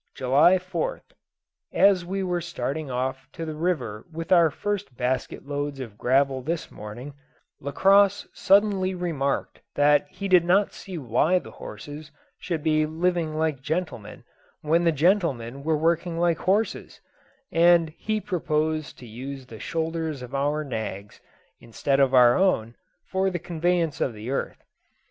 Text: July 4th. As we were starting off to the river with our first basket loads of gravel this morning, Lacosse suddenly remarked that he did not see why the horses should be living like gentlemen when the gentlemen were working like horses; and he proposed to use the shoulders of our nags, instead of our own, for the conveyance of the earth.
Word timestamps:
July 0.15 0.57
4th. 0.57 1.11
As 1.71 2.03
we 2.03 2.23
were 2.23 2.41
starting 2.41 2.89
off 2.89 3.27
to 3.33 3.45
the 3.45 3.53
river 3.53 4.03
with 4.11 4.31
our 4.31 4.49
first 4.49 4.97
basket 4.97 5.47
loads 5.47 5.79
of 5.79 5.95
gravel 5.95 6.41
this 6.41 6.71
morning, 6.71 7.13
Lacosse 7.59 8.25
suddenly 8.33 8.95
remarked 8.95 9.61
that 9.75 10.07
he 10.09 10.27
did 10.27 10.43
not 10.43 10.73
see 10.73 10.97
why 10.97 11.37
the 11.37 11.51
horses 11.51 12.11
should 12.39 12.63
be 12.63 12.83
living 12.87 13.35
like 13.37 13.61
gentlemen 13.61 14.23
when 14.61 14.85
the 14.85 14.91
gentlemen 14.91 15.63
were 15.63 15.77
working 15.77 16.17
like 16.17 16.39
horses; 16.39 16.99
and 17.51 17.89
he 17.91 18.19
proposed 18.19 18.97
to 18.97 19.05
use 19.05 19.45
the 19.45 19.59
shoulders 19.59 20.23
of 20.23 20.33
our 20.33 20.63
nags, 20.63 21.21
instead 21.59 21.99
of 21.99 22.11
our 22.15 22.35
own, 22.35 22.73
for 23.05 23.29
the 23.29 23.37
conveyance 23.37 24.01
of 24.01 24.15
the 24.15 24.31
earth. 24.31 24.63